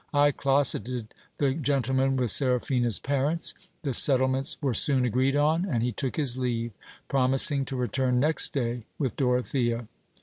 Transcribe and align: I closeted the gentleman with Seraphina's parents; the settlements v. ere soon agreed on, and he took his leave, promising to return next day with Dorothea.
I 0.15 0.31
closeted 0.31 1.13
the 1.37 1.53
gentleman 1.53 2.17
with 2.17 2.31
Seraphina's 2.31 2.97
parents; 2.97 3.53
the 3.83 3.93
settlements 3.93 4.55
v. 4.59 4.65
ere 4.65 4.73
soon 4.73 5.05
agreed 5.05 5.35
on, 5.35 5.63
and 5.63 5.83
he 5.83 5.91
took 5.91 6.15
his 6.15 6.39
leave, 6.39 6.71
promising 7.07 7.65
to 7.65 7.75
return 7.75 8.19
next 8.19 8.51
day 8.51 8.87
with 8.97 9.15
Dorothea. 9.15 9.87